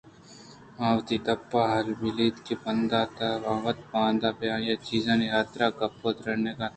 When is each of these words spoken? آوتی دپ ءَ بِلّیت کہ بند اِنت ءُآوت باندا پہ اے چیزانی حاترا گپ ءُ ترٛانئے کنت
آوتی 0.87 1.17
دپ 1.25 1.51
ءَ 1.61 1.97
بِلّیت 1.99 2.35
کہ 2.45 2.55
بند 2.63 2.91
اِنت 2.99 3.17
ءُآوت 3.47 3.77
باندا 3.91 4.29
پہ 4.37 4.45
اے 4.65 4.73
چیزانی 4.85 5.27
حاترا 5.33 5.67
گپ 5.79 6.01
ءُ 6.07 6.17
ترٛانئے 6.17 6.53
کنت 6.57 6.69